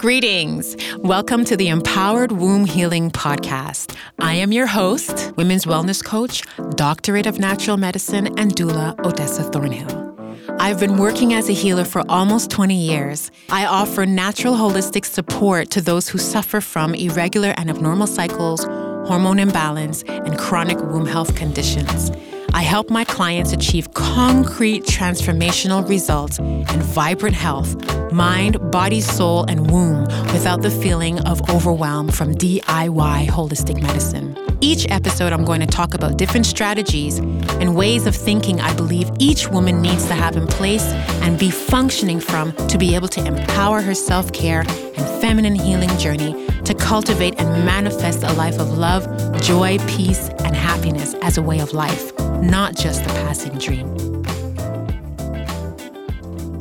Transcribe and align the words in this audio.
Greetings. 0.00 0.78
Welcome 0.96 1.44
to 1.44 1.58
the 1.58 1.68
Empowered 1.68 2.32
Womb 2.32 2.64
Healing 2.64 3.10
Podcast. 3.10 3.94
I 4.18 4.32
am 4.32 4.50
your 4.50 4.66
host, 4.66 5.30
women's 5.36 5.66
wellness 5.66 6.02
coach, 6.02 6.42
doctorate 6.70 7.26
of 7.26 7.38
natural 7.38 7.76
medicine, 7.76 8.28
and 8.38 8.56
doula 8.56 8.98
Odessa 9.04 9.42
Thornhill. 9.42 10.16
I've 10.58 10.80
been 10.80 10.96
working 10.96 11.34
as 11.34 11.50
a 11.50 11.52
healer 11.52 11.84
for 11.84 12.02
almost 12.08 12.50
20 12.50 12.74
years. 12.74 13.30
I 13.50 13.66
offer 13.66 14.06
natural 14.06 14.54
holistic 14.54 15.04
support 15.04 15.68
to 15.72 15.82
those 15.82 16.08
who 16.08 16.16
suffer 16.16 16.62
from 16.62 16.94
irregular 16.94 17.52
and 17.58 17.68
abnormal 17.68 18.06
cycles, 18.06 18.64
hormone 19.06 19.38
imbalance, 19.38 20.02
and 20.04 20.38
chronic 20.38 20.78
womb 20.78 21.04
health 21.04 21.36
conditions. 21.36 22.10
I 22.52 22.62
help 22.62 22.90
my 22.90 23.04
clients 23.04 23.52
achieve 23.52 23.94
concrete 23.94 24.84
transformational 24.84 25.88
results 25.88 26.38
and 26.38 26.82
vibrant 26.82 27.36
health, 27.36 27.76
mind, 28.12 28.70
body, 28.70 29.00
soul, 29.00 29.44
and 29.44 29.70
womb 29.70 30.04
without 30.32 30.62
the 30.62 30.70
feeling 30.70 31.20
of 31.20 31.48
overwhelm 31.50 32.08
from 32.08 32.34
DIY 32.34 33.26
holistic 33.28 33.80
medicine. 33.80 34.36
Each 34.60 34.84
episode, 34.90 35.32
I'm 35.32 35.44
going 35.44 35.60
to 35.60 35.66
talk 35.66 35.94
about 35.94 36.18
different 36.18 36.44
strategies 36.44 37.18
and 37.18 37.76
ways 37.76 38.06
of 38.06 38.16
thinking 38.16 38.60
I 38.60 38.74
believe 38.74 39.10
each 39.18 39.48
woman 39.48 39.80
needs 39.80 40.06
to 40.08 40.14
have 40.14 40.36
in 40.36 40.46
place 40.46 40.84
and 41.22 41.38
be 41.38 41.50
functioning 41.50 42.20
from 42.20 42.52
to 42.68 42.78
be 42.78 42.94
able 42.94 43.08
to 43.08 43.24
empower 43.24 43.80
her 43.80 43.94
self 43.94 44.32
care 44.32 44.60
and 44.60 45.20
feminine 45.20 45.54
healing 45.54 45.96
journey 45.98 46.46
to 46.64 46.74
cultivate 46.74 47.40
and 47.40 47.64
manifest 47.64 48.22
a 48.22 48.32
life 48.32 48.58
of 48.58 48.76
love, 48.76 49.06
joy, 49.40 49.78
peace, 49.86 50.28
and 50.44 50.54
happiness 50.54 51.14
as 51.22 51.38
a 51.38 51.42
way 51.42 51.60
of 51.60 51.72
life 51.72 52.12
not 52.42 52.74
just 52.74 53.02
a 53.02 53.08
passing 53.08 53.58
dream. 53.58 53.94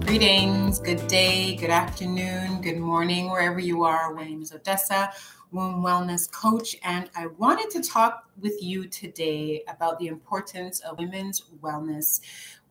Greetings, 0.01 0.79
good 0.79 1.07
day, 1.07 1.55
good 1.55 1.69
afternoon, 1.69 2.61
good 2.61 2.77
morning, 2.77 3.29
wherever 3.29 3.59
you 3.59 3.83
are. 3.83 4.13
My 4.13 4.25
name 4.25 4.41
is 4.41 4.51
Odessa, 4.51 5.11
womb 5.51 5.81
wellness 5.81 6.29
coach, 6.29 6.75
and 6.83 7.09
I 7.15 7.27
wanted 7.27 7.69
to 7.71 7.81
talk 7.81 8.29
with 8.39 8.61
you 8.61 8.87
today 8.87 9.63
about 9.69 9.99
the 9.99 10.07
importance 10.07 10.81
of 10.81 10.97
women's 10.97 11.43
wellness, 11.61 12.19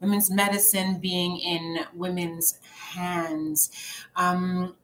women's 0.01 0.31
medicine 0.31 0.99
being 1.01 1.39
in 1.39 1.87
women's 1.95 2.59
hands. 2.93 3.71
Um, 4.17 4.77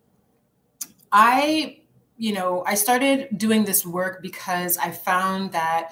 I 1.12 1.81
you 2.16 2.33
know, 2.33 2.62
I 2.64 2.75
started 2.75 3.28
doing 3.36 3.64
this 3.64 3.84
work 3.84 4.22
because 4.22 4.78
I 4.78 4.92
found 4.92 5.50
that 5.50 5.91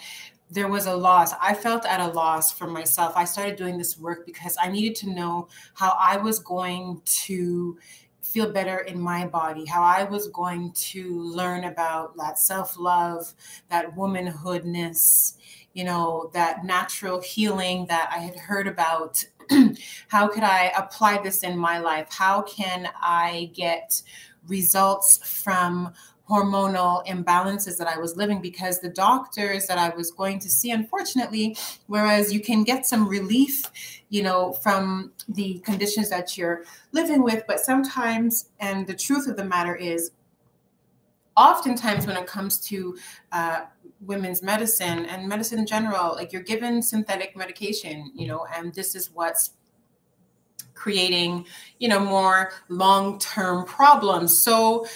there 0.53 0.69
was 0.69 0.87
a 0.87 0.95
loss. 0.95 1.33
I 1.41 1.55
felt 1.55 1.87
at 1.87 2.01
a 2.01 2.09
loss 2.09 2.53
for 2.53 2.67
myself. 2.67 3.15
I 3.17 3.25
started 3.25 3.57
doing 3.57 3.79
this 3.79 3.99
work 3.99 4.27
because 4.27 4.55
I 4.61 4.69
needed 4.69 4.95
to 4.97 5.11
know 5.11 5.49
how 5.73 5.97
I 5.99 6.19
was 6.19 6.39
going 6.41 7.01
to 7.05 7.79
feel 8.21 8.53
better 8.53 8.79
in 8.79 9.01
my 9.01 9.27
body, 9.27 9.65
how 9.65 9.83
I 9.83 10.05
was 10.05 10.29
going 10.29 10.73
to 10.73 11.21
learn 11.23 11.65
about 11.65 12.17
that 12.19 12.39
self 12.39 12.79
love, 12.79 13.33
that 13.71 13.97
womanhoodness, 13.97 15.39
you 15.73 15.85
know, 15.85 16.31
that 16.35 16.67
natural 16.67 17.23
healing 17.23 17.87
that 17.87 18.11
I 18.15 18.19
had 18.19 18.37
heard 18.37 18.69
about. 18.69 19.25
how 20.09 20.29
could 20.29 20.43
I 20.45 20.71
apply 20.77 21.23
this 21.23 21.43
in 21.43 21.57
my 21.57 21.79
life? 21.79 22.09
How 22.11 22.43
can 22.43 22.91
I 23.01 23.51
get 23.55 24.03
results 24.49 25.19
from 25.43 25.93
hormonal 26.33 27.07
imbalances 27.07 27.77
that 27.77 27.87
I 27.87 27.99
was 27.99 28.17
living 28.17 28.41
because 28.41 28.81
the 28.81 28.89
doctors 28.89 29.67
that 29.67 29.77
I 29.77 29.91
was 29.95 30.11
going 30.11 30.39
to 30.41 30.49
see, 30.49 30.71
unfortunately, 30.71 31.57
whereas 31.87 32.33
you 32.33 32.41
can 32.41 32.65
get 32.65 32.87
some 32.87 33.07
relief, 33.07 33.65
you 34.09 34.23
know, 34.23 34.53
from 34.55 35.13
the 35.29 35.59
conditions 35.59 36.09
that 36.09 36.39
you're 36.39 36.65
living 36.93 37.23
with, 37.23 37.45
but 37.47 37.61
sometimes, 37.61 38.49
and 38.59 38.87
the 38.87 38.95
truth 38.95 39.29
of 39.29 39.37
the 39.37 39.45
matter 39.45 39.77
is, 39.77 40.13
oftentimes 41.37 42.07
when 42.07 42.17
it 42.17 42.27
comes 42.27 42.59
to 42.59 42.97
uh, 43.33 43.61
women's 44.01 44.43
medicine 44.43 45.05
and 45.07 45.29
medicine 45.29 45.59
in 45.59 45.67
general, 45.67 46.15
like 46.15 46.33
you're 46.33 46.43
given 46.43 46.83
synthetic 46.83 47.37
medication, 47.37 48.11
you 48.15 48.27
know, 48.27 48.47
and 48.57 48.75
this 48.75 48.95
is 48.95 49.11
what's 49.13 49.51
creating 50.75 51.47
you 51.79 51.89
know 51.89 52.01
more 52.01 52.51
long-term 52.69 53.65
problems. 53.67 54.37
So 54.43 54.87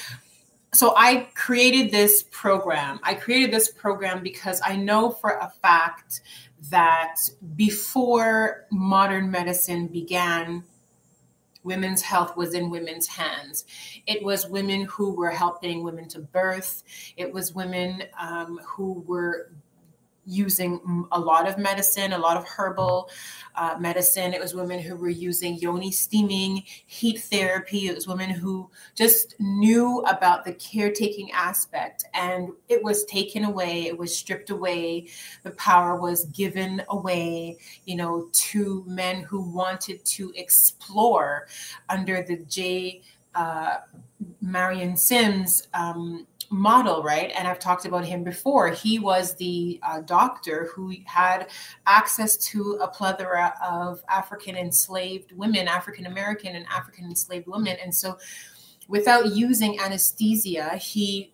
so 0.77 0.95
I 0.97 1.29
created 1.35 1.91
this 1.91 2.25
program. 2.31 3.01
I 3.03 3.15
created 3.15 3.51
this 3.51 3.71
program 3.71 4.23
because 4.23 4.61
I 4.65 4.77
know 4.77 5.11
for 5.11 5.31
a 5.31 5.51
fact 5.63 6.21
that 6.71 7.17
before 7.55 8.67
modern 8.71 9.31
medicine 9.31 9.87
began, 9.87 10.65
women's 11.63 12.03
health 12.03 12.37
was 12.37 12.55
in 12.55 12.71
women's 12.71 13.09
hands. 13.09 13.65
It 14.07 14.23
was 14.23 14.49
women 14.49 14.83
who 14.83 15.15
were 15.15 15.31
helping 15.31 15.83
women 15.83 16.09
to 16.11 16.21
birth. 16.21 16.85
It 17.17 17.33
was 17.33 17.55
women 17.55 18.05
um, 18.19 18.61
who 18.65 19.05
were 19.07 19.51
using 20.27 21.07
a 21.13 21.21
lot 21.21 21.49
of 21.49 21.57
medicine, 21.57 22.13
a 22.13 22.19
lot 22.19 22.37
of 22.37 22.47
herbal 22.47 23.09
uh, 23.55 23.77
medicine. 23.79 24.35
It 24.35 24.41
was 24.41 24.55
women 24.55 24.81
who 24.81 24.97
were 24.97 25.09
using 25.09 25.57
yoni 25.57 25.91
steaming, 25.93 26.63
heat 26.87 27.21
therapy. 27.21 27.89
It 27.89 27.95
was 27.95 28.07
women 28.07 28.31
who 28.31 28.69
just 28.95 29.37
knew 29.39 30.01
about 30.01 30.45
the 30.45 30.53
caretaking 30.55 31.31
aspect, 31.33 32.05
and 32.13 32.51
it 32.69 32.83
was 32.83 33.05
taken 33.05 33.45
away. 33.45 33.87
It 33.87 33.97
was 33.97 34.17
stripped 34.17 34.51
away. 34.51 35.09
The 35.43 35.53
power 35.53 36.01
was 36.01 36.25
given 36.27 36.83
away, 36.89 37.59
you 37.85 37.97
know, 37.97 38.29
to 38.33 38.85
men 38.87 39.23
who 39.23 39.41
wanted 39.41 40.05
to 40.05 40.33
explore 40.35 41.47
under 41.89 42.23
the 42.23 42.39
J. 42.39 43.03
Uh, 43.35 43.77
Marion 44.41 44.97
Sims 44.97 45.69
um, 45.75 46.27
model, 46.51 47.03
right? 47.03 47.33
And 47.37 47.47
I've 47.49 47.59
talked 47.59 47.85
about 47.85 48.05
him 48.05 48.25
before. 48.25 48.71
He 48.71 48.99
was 48.99 49.35
the 49.37 49.81
uh, 49.83 50.01
doctor 50.01 50.69
who 50.75 50.93
had 51.05 51.51
access 51.87 52.37
to 52.49 52.79
a 52.81 52.89
plethora 52.89 53.55
of 53.63 54.03
African 54.09 54.57
enslaved 54.57 55.33
women, 55.33 55.69
African 55.69 56.07
American 56.07 56.57
and 56.57 56.67
African 56.67 57.05
enslaved 57.05 57.47
women. 57.47 57.77
And 57.83 57.95
so, 57.95 58.19
without 58.89 59.35
using 59.35 59.81
anesthesia, 59.81 60.77
he 60.77 61.33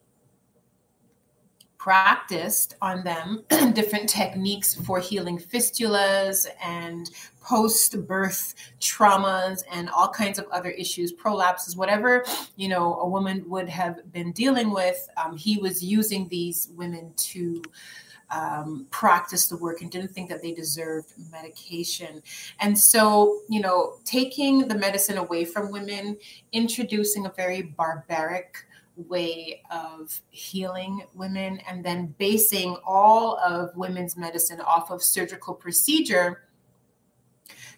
practiced 1.82 2.76
on 2.80 3.02
them 3.02 3.42
different 3.72 4.08
techniques 4.08 4.72
for 4.72 5.00
healing 5.00 5.36
fistulas 5.36 6.46
and 6.64 7.10
post 7.42 8.06
birth 8.06 8.54
traumas 8.78 9.64
and 9.68 9.90
all 9.90 10.08
kinds 10.08 10.38
of 10.38 10.46
other 10.52 10.70
issues 10.70 11.12
prolapses 11.12 11.76
whatever 11.76 12.24
you 12.54 12.68
know 12.68 13.00
a 13.00 13.08
woman 13.08 13.44
would 13.48 13.68
have 13.68 14.00
been 14.12 14.30
dealing 14.30 14.70
with 14.70 15.08
um, 15.16 15.36
he 15.36 15.58
was 15.58 15.82
using 15.82 16.28
these 16.28 16.68
women 16.76 17.12
to 17.16 17.60
um, 18.30 18.86
practice 18.90 19.48
the 19.48 19.56
work 19.56 19.82
and 19.82 19.90
didn't 19.90 20.12
think 20.12 20.30
that 20.30 20.40
they 20.40 20.52
deserved 20.52 21.12
medication. 21.30 22.22
And 22.60 22.78
so, 22.78 23.40
you 23.46 23.60
know, 23.60 23.96
taking 24.06 24.68
the 24.68 24.74
medicine 24.74 25.18
away 25.18 25.44
from 25.44 25.70
women, 25.70 26.16
introducing 26.50 27.26
a 27.26 27.28
very 27.28 27.60
barbaric 27.60 28.64
way 28.96 29.62
of 29.70 30.20
healing 30.30 31.02
women 31.14 31.58
and 31.68 31.84
then 31.84 32.14
basing 32.18 32.76
all 32.84 33.38
of 33.38 33.74
women's 33.76 34.16
medicine 34.16 34.60
off 34.60 34.90
of 34.90 35.02
surgical 35.02 35.54
procedure 35.54 36.44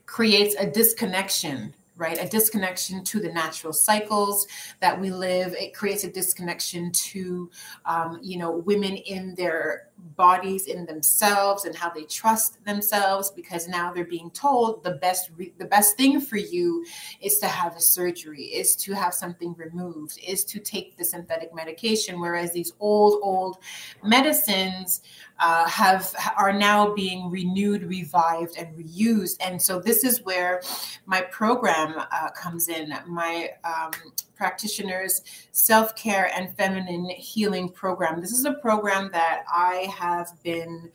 creates 0.06 0.54
a 0.56 0.70
disconnection 0.70 1.75
right? 1.97 2.19
A 2.20 2.28
disconnection 2.28 3.04
to 3.04 3.20
the 3.20 3.32
natural 3.32 3.72
cycles 3.72 4.47
that 4.80 5.00
we 5.00 5.10
live. 5.10 5.54
It 5.54 5.75
creates 5.75 6.04
a 6.04 6.10
disconnection 6.10 6.91
to, 6.91 7.50
um, 7.86 8.19
you 8.22 8.38
know, 8.38 8.50
women 8.50 8.96
in 8.96 9.34
their 9.36 9.91
bodies, 10.16 10.66
in 10.66 10.87
themselves, 10.87 11.65
and 11.65 11.75
how 11.75 11.91
they 11.91 12.05
trust 12.05 12.65
themselves. 12.65 13.31
Because 13.31 13.69
now 13.69 13.93
they're 13.93 14.05
being 14.05 14.31
told 14.31 14.82
the 14.82 14.93
best, 14.93 15.31
re- 15.37 15.55
the 15.59 15.65
best 15.65 15.97
thing 15.97 16.21
for 16.21 16.37
you 16.37 16.84
is 17.21 17.38
to 17.38 17.47
have 17.47 17.77
a 17.77 17.81
surgery, 17.81 18.44
is 18.44 18.77
to 18.77 18.93
have 18.94 19.15
something 19.15 19.55
removed, 19.55 20.19
is 20.27 20.44
to 20.44 20.60
take 20.60 20.97
the 20.97 21.05
synthetic 21.05 21.55
medication. 21.55 22.20
Whereas 22.20 22.52
these 22.52 22.73
old, 22.81 23.20
old 23.23 23.58
medicines 24.02 25.00
uh, 25.41 25.69
have 25.69 26.14
are 26.37 26.52
now 26.52 26.94
being 26.94 27.31
renewed, 27.31 27.82
revived, 27.82 28.56
and 28.56 28.75
reused. 28.76 29.37
And 29.41 29.61
so 29.61 29.81
this 29.81 30.05
is 30.05 30.23
where 30.23 30.62
my 31.06 31.23
program 31.23 31.94
uh, 31.99 32.31
comes 32.31 32.69
in. 32.69 32.94
My 33.06 33.50
um, 33.64 33.91
practitioners 34.36 35.22
self 35.52 35.94
care 35.96 36.31
and 36.34 36.54
feminine 36.56 37.08
healing 37.10 37.69
program. 37.69 38.20
This 38.20 38.32
is 38.32 38.44
a 38.44 38.54
program 38.54 39.10
that 39.12 39.44
I 39.52 39.88
have 39.96 40.31
been 40.42 40.90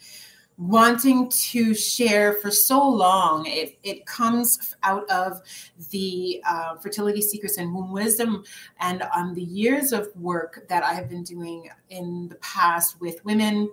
wanting 0.60 1.30
to 1.30 1.74
share 1.74 2.34
for 2.34 2.52
so 2.52 2.86
long. 2.86 3.46
It, 3.46 3.78
it 3.82 4.06
comes 4.06 4.76
out 4.84 5.10
of 5.10 5.42
the 5.90 6.44
uh, 6.46 6.76
Fertility 6.76 7.22
Secrets 7.22 7.58
and 7.58 7.74
Womb 7.74 7.94
Wisdom 7.94 8.44
and 8.82 9.04
on 9.16 9.34
the 9.34 9.42
years 9.42 9.94
of 9.94 10.14
work 10.18 10.66
that 10.68 10.84
I 10.84 10.94
have 10.94 11.10
been 11.10 11.24
doing 11.24 11.70
in 11.90 12.28
the 12.28 12.36
past 12.36 13.00
with 13.00 13.24
women 13.24 13.72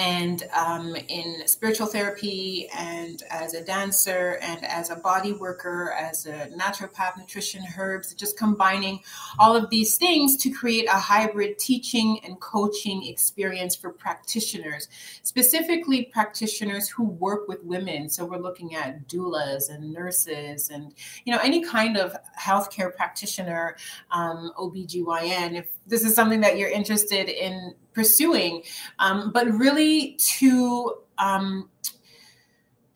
and 0.00 0.44
um, 0.56 0.96
in 1.08 1.46
spiritual 1.46 1.86
therapy, 1.86 2.66
and 2.74 3.22
as 3.28 3.52
a 3.52 3.62
dancer, 3.62 4.38
and 4.40 4.64
as 4.64 4.88
a 4.88 4.96
body 4.96 5.34
worker, 5.34 5.94
as 6.00 6.24
a 6.24 6.48
naturopath, 6.56 7.18
nutrition, 7.18 7.62
herbs, 7.78 8.14
just 8.14 8.38
combining 8.38 9.00
all 9.38 9.54
of 9.54 9.68
these 9.68 9.98
things 9.98 10.38
to 10.38 10.48
create 10.48 10.86
a 10.86 10.98
hybrid 10.98 11.58
teaching 11.58 12.18
and 12.24 12.40
coaching 12.40 13.06
experience 13.06 13.76
for 13.76 13.90
practitioners, 13.90 14.88
specifically 15.22 16.04
practitioners 16.04 16.88
who 16.88 17.04
work 17.04 17.46
with 17.46 17.62
women. 17.62 18.08
So 18.08 18.24
we're 18.24 18.38
looking 18.38 18.74
at 18.74 19.06
doulas 19.06 19.68
and 19.68 19.92
nurses 19.92 20.70
and 20.70 20.94
you 21.26 21.32
know 21.34 21.40
any 21.42 21.62
kind 21.62 21.98
of 21.98 22.16
healthcare 22.40 22.96
practitioner, 22.96 23.76
um, 24.10 24.50
OBGYN, 24.58 25.58
if 25.58 25.66
this 25.86 26.04
is 26.04 26.14
something 26.14 26.40
that 26.40 26.58
you're 26.58 26.70
interested 26.70 27.28
in 27.28 27.74
pursuing, 27.92 28.62
um, 28.98 29.32
but 29.32 29.50
really 29.50 30.14
to 30.38 30.94
um, 31.18 31.68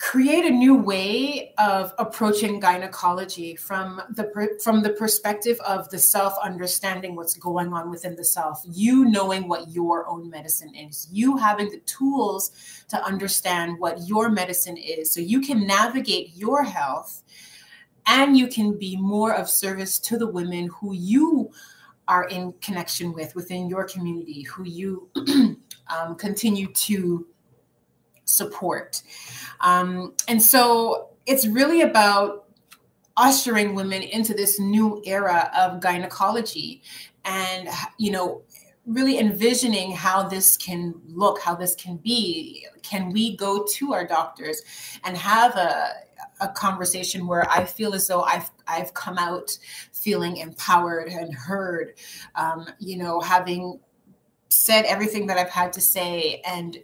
create 0.04 0.44
a 0.44 0.50
new 0.50 0.74
way 0.74 1.54
of 1.56 1.94
approaching 1.98 2.60
gynecology 2.60 3.56
from 3.56 4.02
the 4.10 4.58
from 4.62 4.82
the 4.82 4.90
perspective 4.90 5.58
of 5.60 5.88
the 5.88 5.98
self 5.98 6.34
understanding 6.42 7.16
what's 7.16 7.36
going 7.38 7.72
on 7.72 7.90
within 7.90 8.14
the 8.14 8.24
self 8.24 8.60
you 8.70 9.06
knowing 9.06 9.48
what 9.48 9.70
your 9.70 10.06
own 10.06 10.28
medicine 10.28 10.74
is 10.74 11.08
you 11.10 11.38
having 11.38 11.70
the 11.70 11.80
tools 11.86 12.50
to 12.86 13.02
understand 13.02 13.78
what 13.78 14.06
your 14.06 14.28
medicine 14.28 14.76
is 14.76 15.10
so 15.10 15.20
you 15.20 15.40
can 15.40 15.66
navigate 15.66 16.36
your 16.36 16.62
health 16.62 17.22
and 18.06 18.36
you 18.36 18.46
can 18.46 18.76
be 18.76 18.98
more 18.98 19.32
of 19.32 19.48
service 19.48 19.98
to 19.98 20.18
the 20.18 20.28
women 20.28 20.68
who 20.80 20.92
you 20.92 21.50
are 22.08 22.24
in 22.24 22.52
connection 22.60 23.12
with 23.12 23.34
within 23.34 23.68
your 23.68 23.84
community, 23.84 24.42
who 24.42 24.64
you 24.64 25.08
um, 25.88 26.14
continue 26.16 26.68
to 26.72 27.26
support. 28.24 29.02
Um, 29.60 30.14
and 30.28 30.42
so 30.42 31.10
it's 31.26 31.46
really 31.46 31.82
about 31.82 32.44
ushering 33.16 33.74
women 33.74 34.02
into 34.02 34.34
this 34.34 34.58
new 34.58 35.02
era 35.06 35.50
of 35.56 35.80
gynecology 35.80 36.82
and, 37.24 37.68
you 37.98 38.10
know, 38.10 38.42
really 38.86 39.18
envisioning 39.18 39.92
how 39.92 40.28
this 40.28 40.56
can 40.56 40.94
look, 41.06 41.40
how 41.40 41.54
this 41.54 41.74
can 41.74 41.96
be. 41.96 42.66
Can 42.82 43.10
we 43.10 43.36
go 43.36 43.64
to 43.74 43.94
our 43.94 44.06
doctors 44.06 44.60
and 45.04 45.16
have 45.16 45.56
a, 45.56 45.92
a 46.40 46.48
conversation 46.48 47.26
where 47.26 47.48
I 47.50 47.64
feel 47.64 47.94
as 47.94 48.06
though 48.08 48.22
I've 48.22 48.50
I've 48.66 48.94
come 48.94 49.18
out 49.18 49.58
feeling 49.92 50.36
empowered 50.38 51.08
and 51.08 51.34
heard, 51.34 51.94
um, 52.34 52.66
you 52.78 52.96
know, 52.96 53.20
having 53.20 53.80
said 54.48 54.84
everything 54.84 55.26
that 55.26 55.38
I've 55.38 55.50
had 55.50 55.72
to 55.74 55.80
say 55.80 56.42
and 56.46 56.78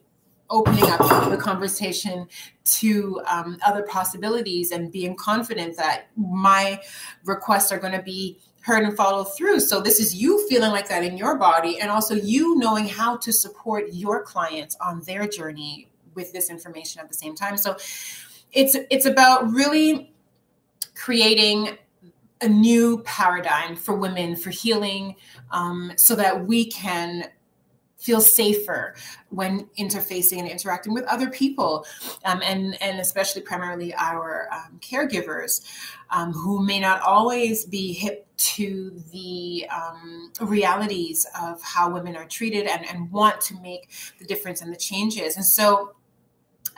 opening 0.50 0.84
up 0.84 1.30
the 1.30 1.36
conversation 1.36 2.26
to 2.64 3.20
um, 3.26 3.56
other 3.64 3.82
possibilities 3.84 4.72
and 4.72 4.90
being 4.90 5.14
confident 5.14 5.76
that 5.76 6.06
my 6.16 6.80
requests 7.24 7.70
are 7.70 7.78
going 7.78 7.92
to 7.92 8.02
be 8.02 8.38
heard 8.62 8.82
and 8.82 8.96
followed 8.96 9.24
through. 9.36 9.60
So 9.60 9.80
this 9.80 10.00
is 10.00 10.14
you 10.14 10.46
feeling 10.48 10.70
like 10.70 10.88
that 10.88 11.02
in 11.02 11.16
your 11.16 11.38
body 11.38 11.80
and 11.80 11.90
also 11.90 12.14
you 12.14 12.58
knowing 12.58 12.86
how 12.86 13.16
to 13.18 13.32
support 13.32 13.86
your 13.92 14.22
clients 14.22 14.76
on 14.80 15.02
their 15.02 15.26
journey 15.26 15.88
with 16.14 16.32
this 16.32 16.50
information 16.50 17.00
at 17.00 17.08
the 17.08 17.14
same 17.14 17.34
time. 17.34 17.56
So 17.56 17.76
it's 18.52 18.76
it's 18.90 19.06
about 19.06 19.50
really 19.50 20.12
creating 20.94 21.76
a 22.42 22.48
new 22.48 22.98
paradigm 23.02 23.76
for 23.76 23.94
women 23.94 24.34
for 24.34 24.50
healing 24.50 25.16
um, 25.50 25.92
so 25.96 26.14
that 26.14 26.46
we 26.46 26.64
can 26.66 27.24
feel 27.98 28.20
safer 28.20 28.94
when 29.28 29.66
interfacing 29.78 30.38
and 30.38 30.48
interacting 30.48 30.94
with 30.94 31.04
other 31.04 31.28
people 31.28 31.84
um, 32.24 32.40
and 32.42 32.80
and 32.82 32.98
especially 32.98 33.42
primarily 33.42 33.94
our 33.94 34.48
um, 34.52 34.78
caregivers 34.80 35.60
um, 36.10 36.32
who 36.32 36.64
may 36.64 36.80
not 36.80 37.02
always 37.02 37.66
be 37.66 37.92
hip 37.92 38.26
to 38.40 38.90
the 39.12 39.66
um, 39.70 40.32
realities 40.40 41.26
of 41.38 41.60
how 41.62 41.90
women 41.90 42.16
are 42.16 42.24
treated 42.24 42.66
and, 42.66 42.88
and 42.88 43.10
want 43.12 43.38
to 43.38 43.54
make 43.60 43.90
the 44.18 44.24
difference 44.24 44.62
and 44.62 44.72
the 44.72 44.78
changes. 44.78 45.36
And 45.36 45.44
so 45.44 45.92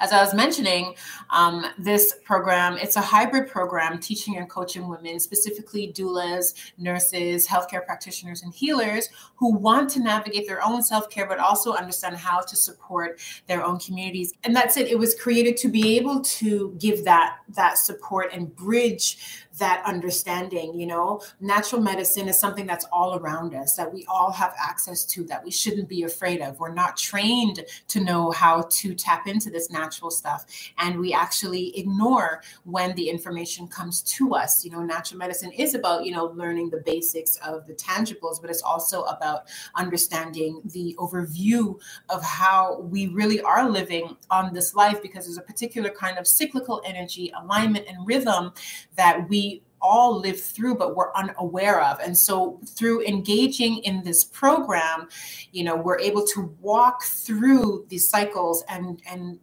as 0.03 0.13
I 0.13 0.21
was 0.21 0.35
mentioning, 0.35 0.97
um, 1.31 1.65
this 1.79 2.17
program, 2.25 2.77
it's 2.77 2.97
a 2.97 3.01
hybrid 3.01 3.49
program 3.49 4.01
teaching 4.01 4.37
and 4.37 4.51
coaching 4.51 4.89
women, 4.89 5.21
specifically 5.21 5.93
doulas, 5.93 6.55
nurses, 6.77 7.47
healthcare 7.47 7.87
practitioners, 7.87 8.43
and 8.43 8.53
healers 8.53 9.09
who 9.37 9.55
want 9.55 9.89
to 9.91 10.01
navigate 10.01 10.49
their 10.49 10.61
own 10.65 10.83
self 10.83 11.09
care, 11.09 11.29
but 11.29 11.39
also 11.39 11.75
understand 11.75 12.17
how 12.17 12.41
to 12.41 12.57
support 12.57 13.21
their 13.47 13.63
own 13.65 13.79
communities. 13.79 14.33
And 14.43 14.57
that's 14.57 14.77
it. 14.77 14.89
It 14.89 14.99
was 14.99 15.15
created 15.15 15.57
to 15.59 15.69
be 15.69 15.97
able 15.97 16.21
to 16.21 16.75
give 16.81 17.05
that, 17.05 17.37
that 17.51 17.79
support 17.79 18.33
and 18.33 18.55
bridge 18.57 19.19
that 19.59 19.83
understanding 19.85 20.79
you 20.79 20.87
know 20.87 21.21
natural 21.41 21.81
medicine 21.81 22.27
is 22.27 22.41
something 22.41 22.67
that's 22.67 22.87
all 22.91 23.19
around 23.19 23.55
us 23.55 23.77
that 23.77 23.93
we 23.93 24.05
all 24.09 24.33
have 24.33 24.55
access 24.59 25.05
to 25.05 25.25
that 25.25 25.45
we 25.45 25.51
shouldn't 25.51 25.89
be 25.89 26.05
afraid 26.05 26.41
of 26.41 26.59
we're 26.59 26.73
not 26.73 26.97
trained 26.97 27.63
to 27.87 28.01
know 28.01 28.31
how 28.31 28.63
to 28.71 28.95
tap 28.95 29.27
into 29.27 29.51
this 29.51 29.71
natural 29.71 29.92
stuff 30.11 30.47
and 30.79 30.99
we 30.99 31.13
actually 31.13 31.77
ignore 31.79 32.43
when 32.65 32.95
the 32.95 33.09
information 33.09 33.69
comes 33.69 34.03
to 34.03 34.35
us. 34.35 34.65
You 34.65 34.71
know 34.71 34.83
natural 34.83 35.19
medicine 35.19 35.53
is 35.53 35.75
about 35.75 36.05
you 36.05 36.13
know 36.13 36.27
learning 36.27 36.71
the 36.71 36.83
basics 36.85 37.37
of 37.37 37.67
the 37.67 37.75
tangibles 37.75 38.41
but 38.41 38.51
it's 38.51 38.63
also 38.63 39.03
about 39.05 39.49
understanding 39.75 40.61
the 40.65 40.97
overview 40.99 41.79
of 42.09 42.23
how 42.23 42.81
we 42.81 43.09
really 43.09 43.41
are 43.43 43.69
living 43.69 44.17
on 44.31 44.53
this 44.55 44.75
life 44.75 45.03
because 45.03 45.25
there's 45.27 45.39
a 45.39 45.43
particular 45.43 45.91
kind 45.91 46.19
of 46.19 46.27
cyclical 46.27 46.83
energy 46.85 47.33
alignment 47.41 47.87
and 47.89 48.07
rhythm 48.07 48.53
that 48.97 49.29
we 49.29 49.63
all 49.81 50.19
live 50.19 50.41
through 50.41 50.77
but 50.77 50.95
we're 50.95 51.13
unaware 51.15 51.83
of. 51.83 51.99
And 52.01 52.17
so 52.17 52.61
through 52.67 53.05
engaging 53.05 53.79
in 53.79 54.05
this 54.05 54.25
program 54.25 55.09
you 55.53 55.65
know 55.65 55.77
we're 55.77 55.99
able 55.99 56.27
to 56.29 56.55
walk 56.61 57.03
through 57.05 57.87
these 57.89 58.09
cycles 58.09 58.65
and 58.69 59.03
and 59.11 59.41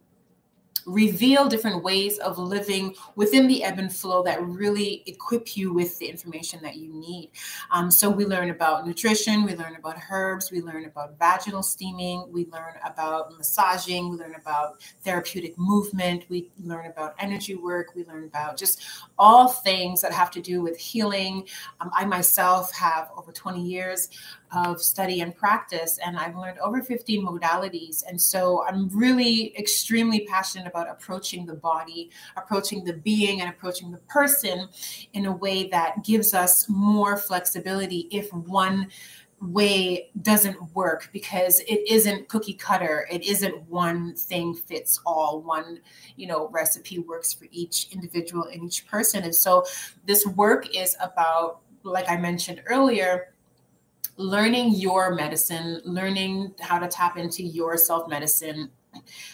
reveal 0.90 1.48
different 1.48 1.84
ways 1.84 2.18
of 2.20 2.38
living 2.38 2.96
within 3.16 3.48
the 3.48 3.64
ebb 3.64 3.80
and 3.80 3.94
flow 3.94 4.24
that 4.24 4.42
really 4.42 5.04
equip 5.06 5.56
you 5.56 5.74
with 5.74 5.98
the 6.00 6.08
information 6.08 6.60
that 6.62 6.76
you 6.76 6.94
need. 6.94 7.30
Um, 7.72 7.92
so 7.92 8.10
we 8.10 8.26
learn 8.26 8.50
about 8.50 8.88
nutrition, 8.88 9.44
we 9.44 9.56
learn 9.56 9.76
about 9.76 9.98
herbs, 10.10 10.52
we 10.52 10.62
learn 10.62 10.86
about 10.86 11.18
vaginal 11.20 11.64
steaming, 11.64 12.26
we 12.32 12.46
learn 12.48 12.74
about 12.86 13.38
massaging, 13.38 14.10
we 14.10 14.18
learn 14.18 14.36
about 14.36 14.82
therapeutic 15.04 15.58
movement, 15.58 16.26
we 16.30 16.50
learn 16.64 16.88
about 16.88 17.16
energy 17.20 17.56
work, 17.56 17.96
we 17.96 18.04
learn 18.06 18.26
about 18.26 18.58
just 18.58 18.82
all 19.18 19.48
things 19.48 20.02
that 20.02 20.12
have 20.12 20.32
to 20.32 20.42
do 20.42 20.62
with 20.62 20.78
healing. 20.78 21.46
Um, 21.80 21.92
I 21.94 22.06
myself 22.06 22.74
have 22.74 23.10
over 23.16 23.32
20 23.32 23.62
years 23.62 24.10
of 24.51 24.81
study 24.81 25.22
and 25.22 25.35
practice 25.35 26.00
and 26.06 26.18
i've 26.18 26.35
learned 26.35 26.57
over 26.59 26.81
15 26.81 27.26
modalities. 27.26 28.04
And 28.07 28.19
so 28.19 28.66
i'm 28.68 28.90
really 28.90 29.56
extremely 29.57 30.21
passionate 30.26 30.68
about 30.68 30.90
approaching 30.90 31.45
the 31.45 31.54
body 31.54 32.09
approaching 32.35 32.83
the 32.83 32.94
being 32.94 33.42
and 33.42 33.50
approaching 33.50 33.92
the 33.92 34.00
person 34.09 34.68
in 35.14 35.26
a 35.26 35.31
way 35.31 35.68
that 35.69 36.04
gives 36.04 36.33
us 36.33 36.68
more 36.69 37.18
flexibility 37.18 38.07
if 38.12 38.31
one 38.33 38.88
way 39.42 40.09
doesn't 40.21 40.57
work 40.76 41.09
because 41.14 41.59
it 41.62 41.80
isn't 41.90 42.28
cookie 42.28 42.54
cutter. 42.54 43.07
It 43.09 43.24
isn't 43.24 43.69
one 43.69 44.14
thing 44.16 44.54
fits 44.54 45.00
all. 45.06 45.42
One 45.42 45.80
you 46.16 46.28
know 46.28 46.50
recipe 46.50 47.00
works 47.00 47.33
for 47.33 47.47
each 47.52 47.90
individual 47.92 48.45
and 48.45 48.64
each 48.64 48.85
person. 48.88 49.24
And 49.24 49.35
so 49.35 49.66
this 50.06 50.26
work 50.26 50.76
is 50.76 50.95
about 51.00 51.62
like 51.83 52.09
i 52.09 52.18
mentioned 52.18 52.62
earlier 52.66 53.33
learning 54.19 54.76
your 54.76 55.16
medicine, 55.16 55.81
learning 55.85 56.54
how 56.59 56.78
to 56.78 56.90
tap 56.90 57.18
into 57.18 57.42
your 57.42 57.78
self 57.78 58.07
medicine, 58.09 58.69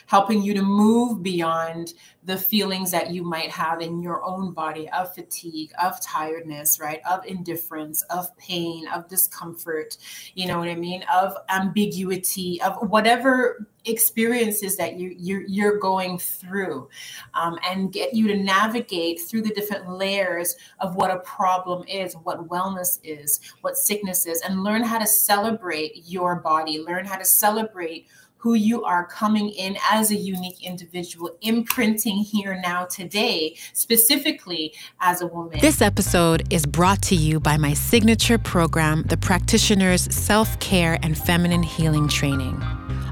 helping 0.07 0.41
you 0.41 0.53
to 0.53 0.61
move 0.61 1.23
beyond 1.23 1.93
the 2.23 2.37
feelings 2.37 2.91
that 2.91 3.11
you 3.11 3.23
might 3.23 3.49
have 3.51 3.81
in 3.81 4.01
your 4.01 4.23
own 4.23 4.51
body 4.51 4.89
of 4.89 5.13
fatigue, 5.13 5.71
of 5.81 6.01
tiredness, 6.01 6.79
right? 6.79 6.99
Of 7.09 7.25
indifference, 7.25 8.01
of 8.03 8.35
pain, 8.37 8.87
of 8.87 9.07
discomfort, 9.07 9.97
you 10.33 10.47
know 10.47 10.57
what 10.57 10.67
I 10.67 10.75
mean? 10.75 11.03
Of 11.13 11.35
ambiguity, 11.49 12.61
of 12.61 12.89
whatever 12.89 13.67
experiences 13.85 14.75
that 14.77 14.95
you 14.95 15.15
you're, 15.17 15.43
you're 15.47 15.77
going 15.77 16.17
through 16.17 16.89
um, 17.35 17.59
and 17.69 17.93
get 17.93 18.15
you 18.15 18.27
to 18.27 18.35
navigate 18.35 19.21
through 19.21 19.43
the 19.43 19.53
different 19.53 19.87
layers 19.87 20.55
of 20.79 20.95
what 20.95 21.11
a 21.11 21.19
problem 21.19 21.87
is 21.87 22.15
what 22.23 22.49
wellness 22.49 22.99
is 23.03 23.39
what 23.61 23.77
sickness 23.77 24.25
is 24.25 24.41
and 24.41 24.63
learn 24.63 24.83
how 24.83 24.97
to 24.97 25.05
celebrate 25.05 26.03
your 26.07 26.37
body 26.37 26.79
learn 26.79 27.05
how 27.05 27.15
to 27.15 27.25
celebrate 27.25 28.07
who 28.45 28.53
you 28.53 28.83
are 28.83 29.03
coming 29.07 29.49
in 29.49 29.75
as 29.91 30.11
a 30.11 30.15
unique 30.15 30.63
individual, 30.63 31.35
imprinting 31.41 32.17
here 32.17 32.61
now 32.61 32.85
today, 32.85 33.57
specifically 33.73 34.71
as 35.01 35.19
a 35.19 35.25
woman. 35.25 35.57
This 35.61 35.81
episode 35.81 36.43
is 36.53 36.63
brought 36.67 37.01
to 37.09 37.15
you 37.15 37.39
by 37.39 37.57
my 37.57 37.73
signature 37.73 38.37
program, 38.37 39.01
the 39.07 39.17
Practitioner's 39.17 40.03
Self 40.13 40.59
Care 40.59 40.99
and 41.01 41.17
Feminine 41.17 41.63
Healing 41.63 42.07
Training. 42.07 42.61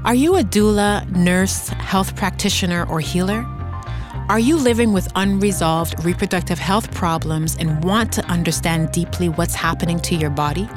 Are 0.04 0.14
you 0.14 0.36
a 0.36 0.44
doula, 0.44 1.10
nurse, 1.10 1.66
health 1.66 2.14
practitioner, 2.14 2.88
or 2.88 3.00
healer? 3.00 3.44
Are 4.28 4.38
you 4.38 4.56
living 4.56 4.92
with 4.92 5.10
unresolved 5.16 6.04
reproductive 6.04 6.60
health 6.60 6.94
problems 6.94 7.56
and 7.56 7.82
want 7.82 8.12
to 8.12 8.24
understand 8.26 8.92
deeply 8.92 9.28
what's 9.28 9.56
happening 9.56 9.98
to 10.02 10.14
your 10.14 10.30
body? 10.30 10.68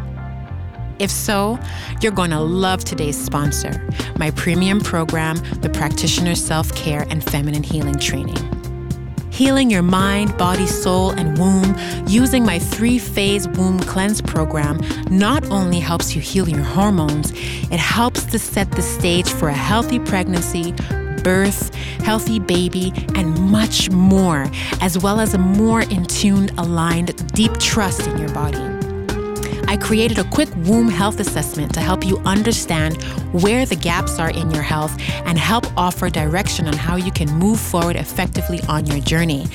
If 0.99 1.11
so, 1.11 1.59
you're 2.01 2.11
going 2.11 2.31
to 2.31 2.39
love 2.39 2.83
today's 2.83 3.23
sponsor, 3.23 3.87
my 4.17 4.31
premium 4.31 4.81
program, 4.81 5.37
the 5.61 5.69
Practitioner 5.69 6.33
Self 6.33 6.73
Care 6.75 7.05
and 7.09 7.23
Feminine 7.23 7.63
Healing 7.63 7.99
Training. 7.99 8.37
Healing 9.29 9.69
your 9.69 9.83
mind, 9.83 10.35
body, 10.39 10.65
soul, 10.65 11.11
and 11.11 11.37
womb 11.37 11.75
using 12.07 12.43
my 12.43 12.57
three 12.57 12.97
phase 12.97 13.47
womb 13.49 13.79
cleanse 13.81 14.19
program 14.19 14.81
not 15.11 15.45
only 15.51 15.79
helps 15.79 16.15
you 16.15 16.21
heal 16.21 16.49
your 16.49 16.63
hormones, 16.63 17.29
it 17.69 17.79
helps 17.79 18.25
to 18.25 18.39
set 18.39 18.71
the 18.71 18.81
stage 18.81 19.29
for 19.29 19.49
a 19.49 19.53
healthy 19.53 19.99
pregnancy, 19.99 20.73
birth, 21.21 21.71
healthy 22.03 22.39
baby, 22.39 22.91
and 23.13 23.37
much 23.39 23.91
more, 23.91 24.49
as 24.81 24.97
well 24.97 25.19
as 25.19 25.35
a 25.35 25.37
more 25.37 25.81
in 25.83 26.05
tuned, 26.05 26.51
aligned, 26.57 27.13
deep 27.35 27.55
trust 27.59 28.07
in 28.07 28.17
your 28.17 28.33
body. 28.33 28.76
I 29.67 29.75
created 29.75 30.17
a 30.17 30.23
quick 30.23 30.49
womb 30.65 30.87
health 30.87 31.19
assessment 31.19 31.73
to 31.73 31.81
help 31.81 32.05
you 32.05 32.17
understand 32.19 33.03
where 33.33 33.65
the 33.65 33.75
gaps 33.75 34.17
are 34.17 34.29
in 34.29 34.49
your 34.51 34.63
health 34.63 34.97
and 35.25 35.37
help 35.37 35.65
offer 35.75 36.09
direction 36.09 36.67
on 36.67 36.73
how 36.73 36.95
you 36.95 37.11
can 37.11 37.29
move 37.33 37.59
forward 37.59 37.97
effectively 37.97 38.61
on 38.69 38.85
your 38.85 38.99
journey. 38.99 39.45